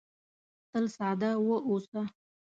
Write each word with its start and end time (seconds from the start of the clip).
تل 0.71 0.85
ساده 0.95 1.29
واوسه. 1.45 2.03